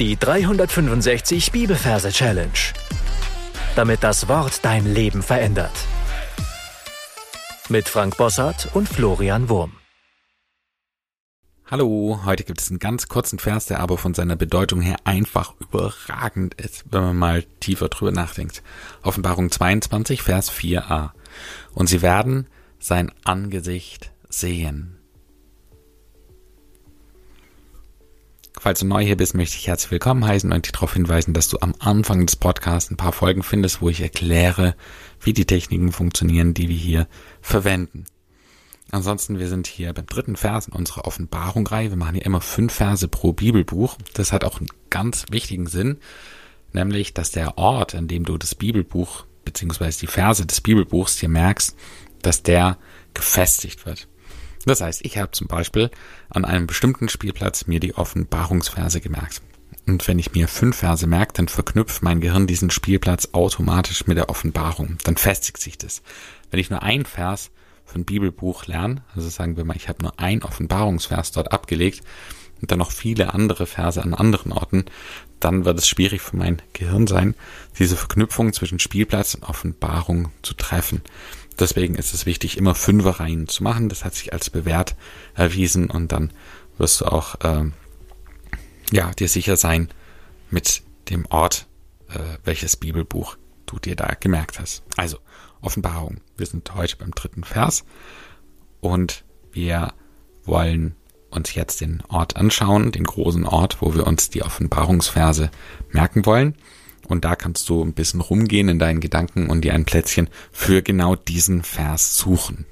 Die 0.00 0.16
365 0.16 1.52
Bibelverse 1.52 2.10
Challenge. 2.10 2.50
Damit 3.76 4.02
das 4.02 4.26
Wort 4.26 4.64
dein 4.64 4.92
Leben 4.92 5.22
verändert. 5.22 5.70
Mit 7.68 7.88
Frank 7.88 8.16
Bossart 8.16 8.70
und 8.74 8.88
Florian 8.88 9.48
Wurm. 9.48 9.74
Hallo, 11.70 12.22
heute 12.24 12.42
gibt 12.42 12.60
es 12.60 12.70
einen 12.70 12.80
ganz 12.80 13.06
kurzen 13.06 13.38
Vers, 13.38 13.66
der 13.66 13.78
aber 13.78 13.96
von 13.96 14.14
seiner 14.14 14.34
Bedeutung 14.34 14.80
her 14.80 14.96
einfach 15.04 15.54
überragend 15.60 16.54
ist, 16.54 16.86
wenn 16.90 17.02
man 17.02 17.16
mal 17.16 17.44
tiefer 17.60 17.88
drüber 17.88 18.10
nachdenkt. 18.10 18.64
Offenbarung 19.04 19.52
22, 19.52 20.22
Vers 20.22 20.50
4a. 20.50 21.10
Und 21.72 21.86
sie 21.86 22.02
werden 22.02 22.48
sein 22.80 23.12
Angesicht 23.22 24.10
sehen. 24.28 24.93
Falls 28.64 28.80
du 28.80 28.86
neu 28.86 29.04
hier 29.04 29.18
bist, 29.18 29.34
möchte 29.34 29.58
ich 29.58 29.66
herzlich 29.66 29.90
willkommen 29.90 30.24
heißen 30.24 30.50
und 30.50 30.64
dich 30.64 30.72
darauf 30.72 30.94
hinweisen, 30.94 31.34
dass 31.34 31.48
du 31.48 31.58
am 31.60 31.74
Anfang 31.80 32.24
des 32.24 32.36
Podcasts 32.36 32.90
ein 32.90 32.96
paar 32.96 33.12
Folgen 33.12 33.42
findest, 33.42 33.82
wo 33.82 33.90
ich 33.90 34.00
erkläre, 34.00 34.74
wie 35.20 35.34
die 35.34 35.44
Techniken 35.44 35.92
funktionieren, 35.92 36.54
die 36.54 36.70
wir 36.70 36.76
hier 36.76 37.06
verwenden. 37.42 38.06
Ansonsten, 38.90 39.38
wir 39.38 39.48
sind 39.48 39.66
hier 39.66 39.92
beim 39.92 40.06
dritten 40.06 40.34
Vers 40.34 40.68
in 40.68 40.72
unserer 40.72 41.06
Offenbarung-Reihe. 41.06 41.90
Wir 41.90 41.98
machen 41.98 42.14
hier 42.14 42.24
immer 42.24 42.40
fünf 42.40 42.72
Verse 42.72 43.06
pro 43.06 43.34
Bibelbuch. 43.34 43.98
Das 44.14 44.32
hat 44.32 44.44
auch 44.44 44.60
einen 44.60 44.70
ganz 44.88 45.26
wichtigen 45.28 45.66
Sinn, 45.66 45.98
nämlich, 46.72 47.12
dass 47.12 47.32
der 47.32 47.58
Ort, 47.58 47.94
an 47.94 48.08
dem 48.08 48.24
du 48.24 48.38
das 48.38 48.54
Bibelbuch 48.54 49.26
beziehungsweise 49.44 50.00
die 50.00 50.06
Verse 50.06 50.46
des 50.46 50.62
Bibelbuchs 50.62 51.18
dir 51.18 51.28
merkst, 51.28 51.76
dass 52.22 52.42
der 52.42 52.78
gefestigt 53.12 53.84
wird. 53.84 54.08
Das 54.66 54.80
heißt, 54.80 55.04
ich 55.04 55.18
habe 55.18 55.30
zum 55.32 55.46
Beispiel 55.46 55.90
an 56.30 56.44
einem 56.44 56.66
bestimmten 56.66 57.08
Spielplatz 57.08 57.66
mir 57.66 57.80
die 57.80 57.94
Offenbarungsverse 57.94 59.00
gemerkt. 59.00 59.42
Und 59.86 60.08
wenn 60.08 60.18
ich 60.18 60.32
mir 60.32 60.48
fünf 60.48 60.78
Verse 60.78 61.06
merke, 61.06 61.34
dann 61.34 61.48
verknüpft 61.48 62.02
mein 62.02 62.20
Gehirn 62.20 62.46
diesen 62.46 62.70
Spielplatz 62.70 63.28
automatisch 63.32 64.06
mit 64.06 64.16
der 64.16 64.30
Offenbarung. 64.30 64.96
Dann 65.04 65.16
festigt 65.16 65.60
sich 65.60 65.76
das. 65.76 66.02
Wenn 66.50 66.60
ich 66.60 66.70
nur 66.70 66.82
ein 66.82 67.04
Vers 67.04 67.50
von 67.84 68.04
Bibelbuch 68.04 68.66
lerne, 68.66 69.02
also 69.14 69.28
sagen 69.28 69.56
wir 69.56 69.64
mal, 69.64 69.76
ich 69.76 69.88
habe 69.88 70.02
nur 70.02 70.18
ein 70.18 70.42
Offenbarungsvers 70.42 71.32
dort 71.32 71.52
abgelegt 71.52 72.02
und 72.62 72.70
dann 72.70 72.78
noch 72.78 72.92
viele 72.92 73.34
andere 73.34 73.66
Verse 73.66 74.02
an 74.02 74.14
anderen 74.14 74.52
Orten, 74.52 74.86
dann 75.38 75.66
wird 75.66 75.78
es 75.78 75.86
schwierig 75.86 76.22
für 76.22 76.36
mein 76.36 76.62
Gehirn 76.72 77.06
sein, 77.06 77.34
diese 77.78 77.96
Verknüpfung 77.96 78.54
zwischen 78.54 78.78
Spielplatz 78.78 79.34
und 79.34 79.42
Offenbarung 79.42 80.30
zu 80.40 80.54
treffen. 80.54 81.02
Deswegen 81.58 81.94
ist 81.94 82.14
es 82.14 82.26
wichtig, 82.26 82.56
immer 82.56 82.74
Fünferreihen 82.74 83.48
zu 83.48 83.62
machen. 83.62 83.88
Das 83.88 84.04
hat 84.04 84.14
sich 84.14 84.32
als 84.32 84.50
bewährt 84.50 84.96
erwiesen 85.34 85.90
und 85.90 86.12
dann 86.12 86.32
wirst 86.78 87.00
du 87.00 87.06
auch 87.06 87.36
äh, 87.42 87.70
ja 88.90 89.10
dir 89.12 89.28
sicher 89.28 89.56
sein 89.56 89.88
mit 90.50 90.82
dem 91.10 91.26
Ort, 91.26 91.66
äh, 92.08 92.18
welches 92.44 92.76
Bibelbuch 92.76 93.36
du 93.66 93.78
dir 93.78 93.96
da 93.96 94.14
gemerkt 94.18 94.58
hast. 94.58 94.82
Also 94.96 95.18
Offenbarung. 95.60 96.20
Wir 96.36 96.46
sind 96.46 96.74
heute 96.74 96.96
beim 96.96 97.12
dritten 97.12 97.44
Vers 97.44 97.84
und 98.80 99.24
wir 99.52 99.94
wollen 100.44 100.96
uns 101.30 101.54
jetzt 101.54 101.80
den 101.80 102.02
Ort 102.08 102.36
anschauen, 102.36 102.92
den 102.92 103.04
großen 103.04 103.46
Ort, 103.46 103.80
wo 103.80 103.94
wir 103.94 104.06
uns 104.06 104.30
die 104.30 104.42
Offenbarungsverse 104.42 105.50
merken 105.90 106.26
wollen. 106.26 106.54
Und 107.06 107.24
da 107.24 107.36
kannst 107.36 107.68
du 107.68 107.82
ein 107.82 107.92
bisschen 107.92 108.20
rumgehen 108.20 108.68
in 108.68 108.78
deinen 108.78 109.00
Gedanken 109.00 109.48
und 109.48 109.62
dir 109.62 109.74
ein 109.74 109.84
Plätzchen 109.84 110.28
für 110.52 110.82
genau 110.82 111.16
diesen 111.16 111.62
Vers 111.62 112.16
suchen. 112.16 112.66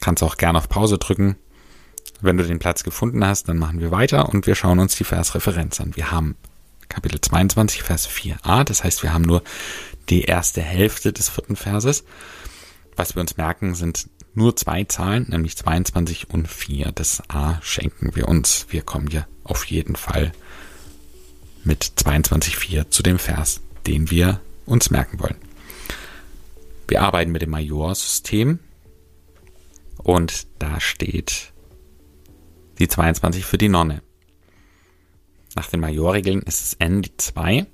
Kannst 0.00 0.22
auch 0.22 0.36
gerne 0.36 0.58
auf 0.58 0.68
Pause 0.68 0.98
drücken. 0.98 1.36
Wenn 2.20 2.36
du 2.36 2.44
den 2.44 2.58
Platz 2.58 2.84
gefunden 2.84 3.24
hast, 3.24 3.48
dann 3.48 3.58
machen 3.58 3.80
wir 3.80 3.90
weiter 3.90 4.28
und 4.28 4.46
wir 4.46 4.54
schauen 4.54 4.78
uns 4.78 4.96
die 4.96 5.04
Versreferenz 5.04 5.80
an. 5.80 5.96
Wir 5.96 6.10
haben 6.10 6.36
Kapitel 6.88 7.20
22, 7.20 7.82
Vers 7.82 8.08
4a. 8.08 8.64
Das 8.64 8.84
heißt, 8.84 9.02
wir 9.02 9.12
haben 9.12 9.24
nur 9.24 9.42
die 10.08 10.22
erste 10.22 10.60
Hälfte 10.60 11.12
des 11.12 11.28
vierten 11.28 11.56
Verses. 11.56 12.04
Was 12.96 13.14
wir 13.16 13.20
uns 13.20 13.36
merken, 13.36 13.74
sind 13.74 14.08
nur 14.34 14.56
zwei 14.56 14.84
Zahlen, 14.84 15.26
nämlich 15.28 15.56
22 15.56 16.30
und 16.30 16.48
4. 16.48 16.92
Das 16.92 17.22
A 17.28 17.60
schenken 17.62 18.14
wir 18.16 18.28
uns. 18.28 18.66
Wir 18.70 18.82
kommen 18.82 19.08
hier 19.08 19.26
auf 19.44 19.64
jeden 19.66 19.96
Fall 19.96 20.32
mit 21.62 21.84
22,4 21.84 22.90
zu 22.90 23.02
dem 23.02 23.18
Vers, 23.18 23.60
den 23.86 24.10
wir 24.10 24.40
uns 24.66 24.90
merken 24.90 25.20
wollen. 25.20 25.36
Wir 26.88 27.02
arbeiten 27.02 27.32
mit 27.32 27.42
dem 27.42 27.50
Majorsystem 27.50 28.58
und 29.98 30.46
da 30.58 30.80
steht 30.80 31.52
die 32.78 32.88
22 32.88 33.44
für 33.44 33.58
die 33.58 33.68
Nonne. 33.68 34.02
Nach 35.54 35.68
den 35.68 35.80
Majorregeln 35.80 36.42
ist 36.42 36.60
das 36.60 36.74
N 36.74 37.02
die 37.02 37.16
2. 37.16 37.66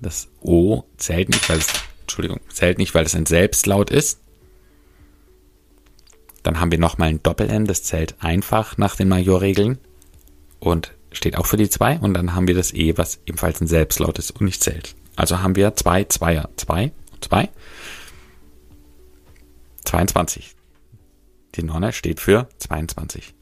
Das 0.00 0.28
O 0.40 0.82
zählt 0.96 1.28
nicht, 1.28 1.48
weil 1.48 1.58
es, 1.58 1.68
Entschuldigung, 2.02 2.40
zählt 2.52 2.78
nicht, 2.78 2.94
weil 2.94 3.06
es 3.06 3.14
ein 3.14 3.26
Selbstlaut 3.26 3.90
ist. 3.90 4.21
Dann 6.42 6.60
haben 6.60 6.72
wir 6.72 6.78
nochmal 6.78 7.08
ein 7.08 7.22
Doppel-N, 7.22 7.66
das 7.66 7.82
zählt 7.82 8.16
einfach 8.20 8.76
nach 8.78 8.96
den 8.96 9.08
Majorregeln 9.08 9.78
und 10.58 10.92
steht 11.12 11.36
auch 11.36 11.46
für 11.46 11.56
die 11.56 11.68
2. 11.68 11.98
Und 11.98 12.14
dann 12.14 12.34
haben 12.34 12.48
wir 12.48 12.54
das 12.54 12.72
E, 12.72 12.96
was 12.96 13.20
ebenfalls 13.26 13.60
ein 13.60 13.66
Selbstlaut 13.66 14.18
ist 14.18 14.32
und 14.32 14.46
nicht 14.46 14.62
zählt. 14.62 14.94
Also 15.16 15.40
haben 15.40 15.56
wir 15.56 15.74
zwei 15.74 16.04
Zweier, 16.04 16.48
2 16.56 16.92
und 17.12 17.24
2. 17.24 17.48
22. 19.84 20.54
Die 21.54 21.62
Nonne 21.62 21.92
steht 21.92 22.20
für 22.20 22.48
22. 22.58 23.34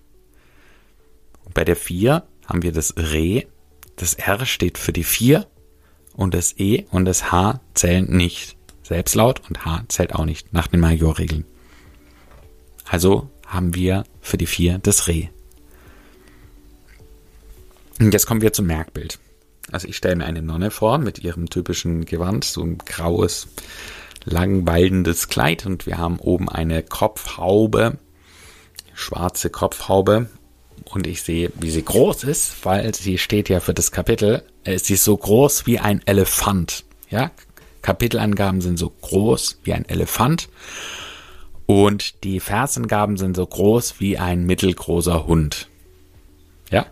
Und 1.45 1.55
bei 1.55 1.65
der 1.65 1.77
4 1.77 2.25
haben 2.47 2.63
wir 2.63 2.73
das 2.73 2.95
Re. 2.97 3.47
Das 3.97 4.15
R 4.15 4.45
steht 4.47 4.79
für 4.79 4.93
die 4.93 5.05
4 5.05 5.47
und 6.15 6.35
das 6.35 6.59
E 6.59 6.87
und 6.91 7.05
das 7.05 7.31
H 7.31 7.61
zählen 7.75 8.07
nicht. 8.11 8.57
Selbstlaut 8.83 9.43
und 9.49 9.65
H 9.65 9.85
zählt 9.89 10.15
auch 10.15 10.25
nicht 10.25 10.53
nach 10.53 10.67
den 10.67 10.81
Majorregeln. 10.81 11.45
Also 12.91 13.31
haben 13.47 13.75
wir 13.77 14.05
für 14.21 14.37
die 14.37 14.47
4 14.47 14.79
das 14.79 15.07
Re. 15.07 15.29
Und 18.01 18.13
jetzt 18.13 18.27
kommen 18.27 18.43
wir 18.43 18.53
zum 18.53 18.67
Merkbild. 18.67 19.21
Also 19.71 19.87
ich 19.87 19.97
stelle 19.97 20.17
mir 20.17 20.25
eine 20.25 20.43
Nonne 20.43 20.73
vor 20.73 20.99
mit 20.99 21.21
ihrem 21.21 21.49
typischen 21.49 22.05
Gewand, 22.05 22.45
so 22.45 22.63
ein 22.63 22.79
graues, 22.79 23.47
langweilendes 24.25 25.29
Kleid 25.29 25.67
und 25.67 25.87
wir 25.87 25.99
haben 25.99 26.19
oben 26.19 26.49
eine 26.49 26.83
Kopfhaube, 26.83 27.99
schwarze 28.93 29.51
Kopfhaube 29.51 30.29
und 30.87 31.07
ich 31.07 31.23
sehe, 31.23 31.53
wie 31.61 31.71
sie 31.71 31.85
groß 31.85 32.25
ist, 32.25 32.65
weil 32.65 32.93
sie 32.93 33.19
steht 33.19 33.49
ja 33.49 33.61
für 33.61 33.75
das 33.75 33.93
Kapitel. 33.93 34.43
Sie 34.65 34.95
ist 34.95 35.05
so 35.05 35.17
groß 35.17 35.67
wie 35.67 35.79
ein 35.79 36.05
Elefant. 36.07 36.85
Ja, 37.09 37.31
Kapitelangaben 37.83 38.61
sind 38.61 38.79
so 38.79 38.91
groß 38.91 39.61
wie 39.63 39.75
ein 39.75 39.89
Elefant 39.89 40.49
und 41.71 42.25
die 42.25 42.41
Versangaben 42.41 43.17
sind 43.17 43.37
so 43.37 43.47
groß 43.47 44.01
wie 44.01 44.19
ein 44.19 44.45
mittelgroßer 44.45 45.29
Hund. 45.29 45.69
Ja, 46.69 46.85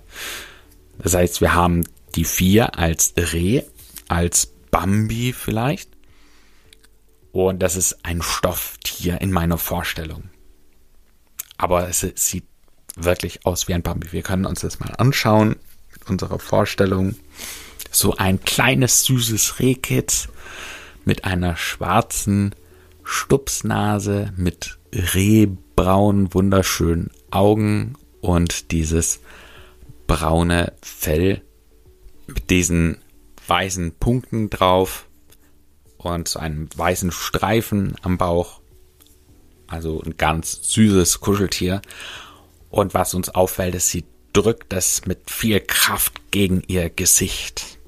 das 0.98 1.14
heißt, 1.14 1.40
wir 1.40 1.52
haben 1.52 1.82
die 2.14 2.22
vier 2.22 2.78
als 2.78 3.12
Reh, 3.16 3.62
als 4.06 4.52
Bambi 4.70 5.32
vielleicht. 5.32 5.90
Und 7.32 7.58
das 7.58 7.74
ist 7.74 8.04
ein 8.04 8.22
Stofftier 8.22 9.20
in 9.20 9.32
meiner 9.32 9.58
Vorstellung. 9.58 10.30
Aber 11.56 11.88
es 11.88 12.06
sieht 12.14 12.44
wirklich 12.94 13.44
aus 13.46 13.66
wie 13.66 13.74
ein 13.74 13.82
Bambi. 13.82 14.12
Wir 14.12 14.22
können 14.22 14.46
uns 14.46 14.60
das 14.60 14.78
mal 14.78 14.94
anschauen 14.96 15.56
mit 15.90 16.08
unserer 16.08 16.38
Vorstellung. 16.38 17.16
So 17.90 18.14
ein 18.14 18.42
kleines, 18.42 19.02
süßes 19.06 19.58
Rehkitz 19.58 20.28
mit 21.04 21.24
einer 21.24 21.56
schwarzen 21.56 22.54
Stupsnase, 23.10 24.34
mit 24.36 24.78
rehbraunen, 24.92 26.34
wunderschönen 26.34 27.10
Augen 27.30 27.94
und 28.20 28.70
dieses 28.70 29.20
braune 30.06 30.74
Fell 30.82 31.40
mit 32.26 32.50
diesen 32.50 32.98
weißen 33.46 33.92
Punkten 33.92 34.50
drauf 34.50 35.06
und 35.96 36.36
einem 36.36 36.68
weißen 36.76 37.10
Streifen 37.10 37.96
am 38.02 38.18
Bauch. 38.18 38.60
Also 39.66 40.02
ein 40.02 40.18
ganz 40.18 40.60
süßes 40.70 41.20
Kuscheltier. 41.20 41.80
Und 42.68 42.92
was 42.92 43.14
uns 43.14 43.30
auffällt, 43.30 43.74
ist, 43.74 43.88
sie 43.88 44.04
drückt 44.34 44.74
es 44.74 45.06
mit 45.06 45.30
viel 45.30 45.60
Kraft 45.60 46.30
gegen 46.30 46.62
ihr 46.66 46.90
Gesicht. 46.90 47.78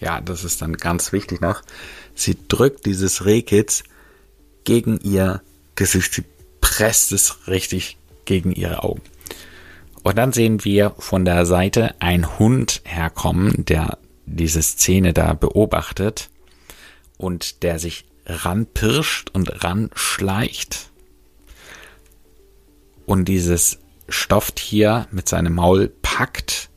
Ja, 0.00 0.20
das 0.20 0.44
ist 0.44 0.60
dann 0.60 0.76
ganz 0.76 1.12
wichtig 1.12 1.40
noch. 1.40 1.62
Sie 2.14 2.36
drückt 2.46 2.84
dieses 2.84 3.24
Rehkitz 3.24 3.82
gegen 4.66 5.00
ihr 5.00 5.40
Gesicht. 5.74 6.12
Sie 6.12 6.24
presst 6.60 7.12
es 7.12 7.48
richtig 7.48 7.96
gegen 8.26 8.52
ihre 8.52 8.82
Augen. 8.82 9.00
Und 10.02 10.18
dann 10.18 10.32
sehen 10.32 10.62
wir 10.64 10.94
von 10.98 11.24
der 11.24 11.46
Seite 11.46 11.94
einen 12.00 12.38
Hund 12.38 12.82
herkommen, 12.84 13.64
der 13.64 13.98
diese 14.26 14.62
Szene 14.62 15.14
da 15.14 15.32
beobachtet 15.32 16.28
und 17.16 17.62
der 17.62 17.78
sich 17.78 18.04
ranpirscht 18.26 19.30
und 19.32 19.64
ranschleicht. 19.64 20.90
Und 23.06 23.26
dieses 23.26 23.78
Stofftier 24.08 25.06
mit 25.10 25.28
seinem 25.28 25.54
Maul 25.54 25.92
packt 26.02 26.70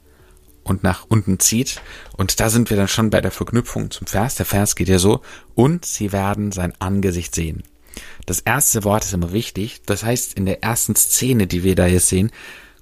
und 0.63 0.83
nach 0.83 1.05
unten 1.09 1.39
zieht. 1.39 1.81
Und 2.15 2.39
da 2.39 2.49
sind 2.49 2.69
wir 2.69 2.77
dann 2.77 2.87
schon 2.87 3.09
bei 3.09 3.21
der 3.21 3.31
Verknüpfung 3.31 3.91
zum 3.91 4.07
Vers. 4.07 4.35
Der 4.35 4.45
Vers 4.45 4.75
geht 4.75 4.87
ja 4.87 4.99
so, 4.99 5.21
und 5.55 5.85
sie 5.85 6.11
werden 6.11 6.51
sein 6.51 6.73
Angesicht 6.79 7.35
sehen. 7.35 7.63
Das 8.29 8.41
erste 8.41 8.83
Wort 8.83 9.03
ist 9.03 9.13
immer 9.15 9.33
wichtig. 9.33 9.81
Das 9.87 10.03
heißt, 10.03 10.35
in 10.35 10.45
der 10.45 10.61
ersten 10.61 10.95
Szene, 10.95 11.47
die 11.47 11.63
wir 11.63 11.73
da 11.73 11.87
jetzt 11.87 12.09
sehen, 12.09 12.29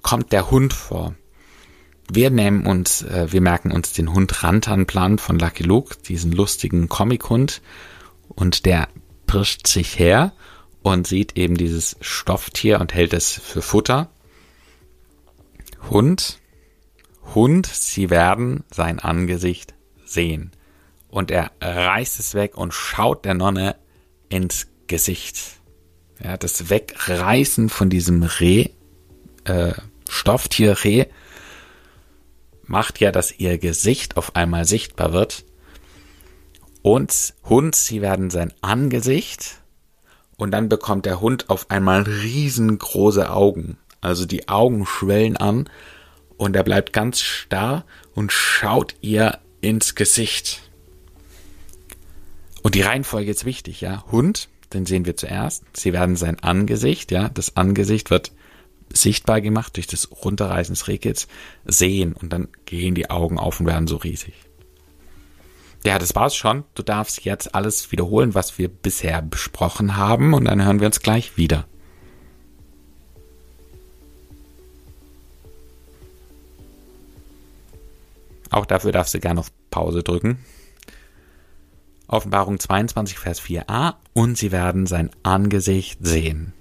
kommt 0.02 0.30
der 0.30 0.50
Hund 0.50 0.74
vor. 0.74 1.14
Wir 2.12 2.28
nehmen 2.28 2.66
uns, 2.66 3.00
äh, 3.00 3.32
wir 3.32 3.40
merken 3.40 3.72
uns 3.72 3.94
den 3.94 4.12
Hund 4.12 4.42
Rantanplan 4.42 5.16
von 5.16 5.38
Lucky 5.38 5.62
Luke, 5.62 5.96
diesen 6.06 6.32
lustigen 6.32 6.90
Comic-Hund, 6.90 7.62
und 8.28 8.66
der 8.66 8.88
pirscht 9.26 9.66
sich 9.66 9.98
her 9.98 10.34
und 10.82 11.06
sieht 11.06 11.38
eben 11.38 11.56
dieses 11.56 11.96
Stofftier 12.02 12.78
und 12.78 12.92
hält 12.92 13.14
es 13.14 13.32
für 13.32 13.62
Futter. 13.62 14.10
Hund, 15.88 16.40
Hund, 17.34 17.66
sie 17.66 18.10
werden 18.10 18.64
sein 18.70 18.98
Angesicht 18.98 19.72
sehen. 20.04 20.52
Und 21.08 21.30
er 21.30 21.52
reißt 21.62 22.20
es 22.20 22.34
weg 22.34 22.54
und 22.58 22.74
schaut 22.74 23.24
der 23.24 23.32
Nonne 23.32 23.76
ins 24.28 24.66
Gesicht. 24.88 25.38
Ja, 26.22 26.36
das 26.36 26.68
Wegreißen 26.68 27.68
von 27.68 27.90
diesem 27.90 28.22
Reh, 28.24 28.70
äh, 29.44 29.72
Stofftier 30.08 30.84
Reh, 30.84 31.06
macht 32.64 33.00
ja, 33.00 33.12
dass 33.12 33.38
ihr 33.38 33.58
Gesicht 33.58 34.16
auf 34.16 34.36
einmal 34.36 34.64
sichtbar 34.64 35.12
wird. 35.12 35.44
Und 36.82 37.34
Hund, 37.44 37.74
sie 37.74 38.02
werden 38.02 38.30
sein 38.30 38.52
Angesicht 38.60 39.60
und 40.36 40.52
dann 40.52 40.68
bekommt 40.68 41.06
der 41.06 41.20
Hund 41.20 41.50
auf 41.50 41.70
einmal 41.70 42.02
riesengroße 42.02 43.30
Augen. 43.30 43.78
Also 44.00 44.26
die 44.26 44.48
Augen 44.48 44.86
schwellen 44.86 45.36
an 45.36 45.68
und 46.36 46.54
er 46.54 46.62
bleibt 46.62 46.92
ganz 46.92 47.20
starr 47.20 47.84
und 48.14 48.32
schaut 48.32 48.94
ihr 49.00 49.38
ins 49.60 49.94
Gesicht. 49.94 50.62
Und 52.62 52.74
die 52.74 52.82
Reihenfolge 52.82 53.30
ist 53.30 53.44
wichtig, 53.44 53.80
ja. 53.80 54.04
Hund, 54.10 54.48
den 54.72 54.86
sehen 54.86 55.06
wir 55.06 55.16
zuerst. 55.16 55.64
Sie 55.74 55.92
werden 55.92 56.16
sein 56.16 56.40
Angesicht, 56.40 57.10
ja. 57.10 57.28
Das 57.28 57.56
Angesicht 57.56 58.10
wird 58.10 58.32
sichtbar 58.92 59.40
gemacht 59.40 59.76
durch 59.76 59.86
das 59.86 60.10
Runterreißen 60.10 60.74
des 60.74 60.88
Rehkitz, 60.88 61.28
sehen 61.64 62.12
und 62.14 62.32
dann 62.32 62.48
gehen 62.64 62.94
die 62.94 63.10
Augen 63.10 63.38
auf 63.38 63.60
und 63.60 63.66
werden 63.66 63.86
so 63.86 63.96
riesig. 63.96 64.34
Ja, 65.84 65.98
das 65.98 66.14
war's 66.14 66.34
schon. 66.34 66.64
Du 66.74 66.82
darfst 66.82 67.24
jetzt 67.24 67.54
alles 67.54 67.92
wiederholen, 67.92 68.34
was 68.34 68.58
wir 68.58 68.68
bisher 68.68 69.22
besprochen 69.22 69.96
haben 69.96 70.34
und 70.34 70.46
dann 70.46 70.64
hören 70.64 70.80
wir 70.80 70.86
uns 70.86 71.00
gleich 71.00 71.36
wieder. 71.36 71.66
Auch 78.50 78.66
dafür 78.66 78.92
darfst 78.92 79.14
du 79.14 79.20
gerne 79.20 79.40
auf 79.40 79.52
Pause 79.70 80.02
drücken. 80.02 80.38
Offenbarung 82.08 82.58
22, 82.58 83.18
Vers 83.18 83.40
4a. 83.40 83.94
Und 84.14 84.36
sie 84.36 84.50
werden 84.50 84.86
sein 84.86 85.10
Angesicht 85.22 85.98
sehen. 86.02 86.54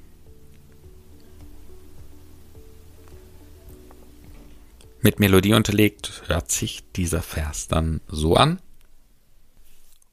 Mit 5.01 5.19
Melodie 5.19 5.53
unterlegt 5.53 6.23
hört 6.27 6.51
sich 6.51 6.83
dieser 6.95 7.21
Vers 7.21 7.67
dann 7.67 8.01
so 8.07 8.35
an. 8.35 8.59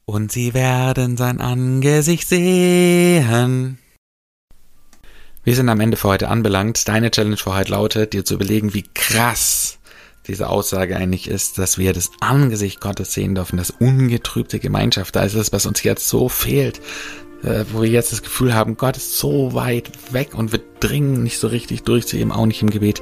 Und 0.05 0.31
sie 0.31 0.53
werden 0.53 1.17
sein 1.17 1.41
Angesicht 1.41 2.27
sehen. 2.27 3.79
Wir 5.43 5.55
sind 5.55 5.67
am 5.69 5.79
Ende 5.79 5.97
für 5.97 6.07
heute 6.07 6.29
anbelangt. 6.29 6.87
Deine 6.87 7.11
Challenge 7.11 7.37
für 7.37 7.53
heute 7.53 7.71
lautet, 7.71 8.13
dir 8.13 8.23
zu 8.23 8.35
überlegen, 8.35 8.73
wie 8.73 8.83
krass 8.83 9.79
diese 10.27 10.49
Aussage 10.49 10.97
eigentlich 10.97 11.27
ist, 11.27 11.57
dass 11.57 11.77
wir 11.77 11.93
das 11.93 12.11
Angesicht 12.19 12.81
Gottes 12.81 13.13
sehen 13.13 13.35
dürfen, 13.35 13.57
das 13.57 13.71
ungetrübte 13.71 14.59
Gemeinschaft. 14.59 15.15
Da 15.15 15.23
ist 15.23 15.35
es, 15.35 15.53
was 15.53 15.65
uns 15.65 15.83
jetzt 15.83 16.07
so 16.07 16.29
fehlt, 16.29 16.81
äh, 17.43 17.65
wo 17.71 17.81
wir 17.81 17.89
jetzt 17.89 18.11
das 18.11 18.23
Gefühl 18.23 18.53
haben, 18.53 18.77
Gott 18.77 18.97
ist 18.97 19.17
so 19.17 19.53
weit 19.53 19.91
weg 20.11 20.33
und 20.33 20.51
wir 20.51 20.61
dringen 20.79 21.23
nicht 21.23 21.39
so 21.39 21.47
richtig 21.47 21.83
durch 21.83 22.07
zu 22.07 22.17
ihm, 22.17 22.31
auch 22.31 22.45
nicht 22.45 22.61
im 22.61 22.69
Gebet. 22.69 23.01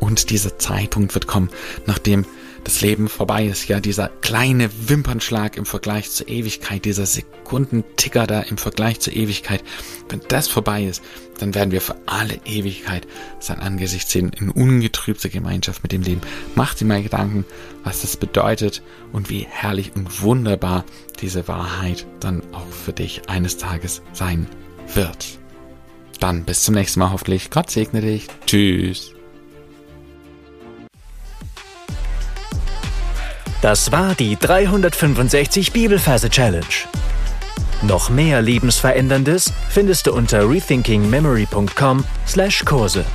Und 0.00 0.30
dieser 0.30 0.58
Zeitpunkt 0.58 1.14
wird 1.14 1.26
kommen, 1.26 1.50
nachdem 1.86 2.26
das 2.64 2.80
Leben 2.80 3.08
vorbei 3.08 3.46
ist, 3.46 3.68
ja, 3.68 3.78
dieser 3.78 4.08
kleine 4.08 4.70
Wimpernschlag 4.88 5.56
im 5.56 5.66
Vergleich 5.66 6.10
zur 6.10 6.28
Ewigkeit, 6.28 6.84
dieser 6.84 7.06
Sekundenticker 7.06 8.26
da 8.26 8.40
im 8.40 8.56
Vergleich 8.56 9.00
zur 9.00 9.12
Ewigkeit, 9.12 9.62
wenn 10.08 10.20
das 10.28 10.48
vorbei 10.48 10.84
ist, 10.84 11.02
dann 11.38 11.54
werden 11.54 11.72
wir 11.72 11.80
für 11.80 11.96
alle 12.06 12.40
Ewigkeit 12.44 13.06
sein 13.38 13.60
Angesicht 13.60 14.08
sehen 14.08 14.32
in 14.38 14.50
ungetrübter 14.50 15.28
Gemeinschaft 15.28 15.82
mit 15.82 15.92
dem 15.92 16.02
Leben. 16.02 16.20
Mach 16.54 16.74
dir 16.74 16.86
mal 16.86 17.02
Gedanken, 17.02 17.44
was 17.82 18.02
das 18.02 18.16
bedeutet 18.16 18.82
und 19.12 19.30
wie 19.30 19.46
herrlich 19.48 19.92
und 19.94 20.22
wunderbar 20.22 20.84
diese 21.20 21.46
Wahrheit 21.48 22.06
dann 22.20 22.42
auch 22.52 22.68
für 22.68 22.92
dich 22.92 23.28
eines 23.28 23.58
Tages 23.58 24.02
sein 24.12 24.46
wird. 24.94 25.38
Dann 26.20 26.44
bis 26.44 26.62
zum 26.62 26.74
nächsten 26.74 27.00
Mal 27.00 27.10
hoffentlich. 27.10 27.50
Gott 27.50 27.70
segne 27.70 28.00
dich. 28.00 28.28
Tschüss. 28.46 29.13
Das 33.64 33.90
war 33.90 34.14
die 34.14 34.36
365 34.36 35.72
Bibelferse 35.72 36.28
Challenge. 36.28 36.66
Noch 37.80 38.10
mehr 38.10 38.42
Lebensveränderndes 38.42 39.50
findest 39.70 40.06
du 40.06 40.12
unter 40.12 40.50
rethinkingmemory.com/Kurse. 40.50 43.06